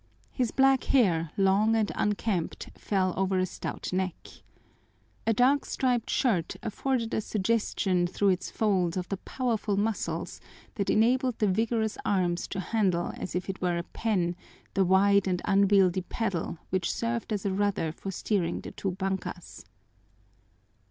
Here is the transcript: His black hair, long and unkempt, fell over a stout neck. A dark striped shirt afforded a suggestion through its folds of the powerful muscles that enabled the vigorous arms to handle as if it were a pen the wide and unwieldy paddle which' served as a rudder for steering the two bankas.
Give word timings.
His 0.31 0.49
black 0.49 0.85
hair, 0.85 1.29
long 1.37 1.75
and 1.75 1.91
unkempt, 1.93 2.69
fell 2.73 3.13
over 3.15 3.37
a 3.37 3.45
stout 3.45 3.93
neck. 3.93 4.29
A 5.27 5.31
dark 5.33 5.63
striped 5.63 6.09
shirt 6.09 6.55
afforded 6.63 7.13
a 7.13 7.21
suggestion 7.21 8.07
through 8.07 8.29
its 8.29 8.49
folds 8.49 8.97
of 8.97 9.07
the 9.09 9.17
powerful 9.17 9.77
muscles 9.77 10.41
that 10.73 10.89
enabled 10.89 11.37
the 11.37 11.45
vigorous 11.47 11.99
arms 12.03 12.47
to 12.47 12.59
handle 12.59 13.13
as 13.15 13.35
if 13.35 13.47
it 13.47 13.61
were 13.61 13.77
a 13.77 13.83
pen 13.83 14.35
the 14.73 14.83
wide 14.83 15.27
and 15.27 15.39
unwieldy 15.45 16.01
paddle 16.01 16.57
which' 16.71 16.91
served 16.91 17.31
as 17.31 17.45
a 17.45 17.53
rudder 17.53 17.91
for 17.91 18.09
steering 18.09 18.61
the 18.61 18.71
two 18.71 18.93
bankas. 18.93 19.65